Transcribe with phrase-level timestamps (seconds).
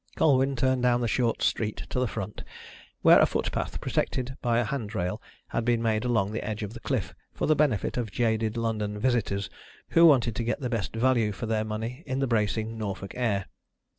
[0.15, 2.43] Colwyn turned down the short street to the front,
[3.03, 6.73] where a footpath protected by a hand rail had been made along the edge of
[6.73, 9.47] the cliff for the benefit of jaded London visitors
[9.89, 13.45] who wanted to get the best value for their money in the bracing Norfolk air.